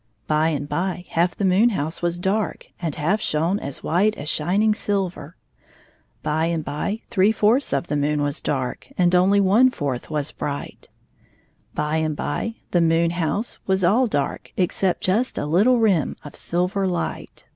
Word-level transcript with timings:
By 0.25 0.47
and 0.49 0.67
by, 0.67 1.05
half 1.09 1.35
the 1.35 1.45
moon 1.45 1.69
house 1.69 2.01
was 2.01 2.17
dark 2.17 2.65
and 2.81 2.95
half 2.95 3.21
shone 3.21 3.59
as 3.59 3.83
white 3.83 4.17
as 4.17 4.29
shining 4.29 4.73
silver. 4.73 5.35
By 6.23 6.47
and 6.47 6.65
by 6.65 7.03
three 7.11 7.31
fourths 7.31 7.71
of 7.71 7.85
the 7.85 7.95
moon 7.95 8.23
was 8.23 8.41
dark 8.41 8.87
and 8.97 9.13
only 9.13 9.39
one 9.39 9.69
fourth 9.69 10.09
was 10.09 10.31
bright. 10.31 10.89
By 11.75 11.97
and 11.97 12.15
by 12.15 12.55
the 12.71 12.81
moon 12.81 13.11
house 13.11 13.59
was 13.67 13.83
all 13.83 14.07
dark 14.07 14.51
except 14.57 15.01
just 15.03 15.37
a 15.37 15.45
little 15.45 15.77
rim 15.77 16.15
of 16.25 16.35
silver 16.35 16.87
light. 16.87 17.45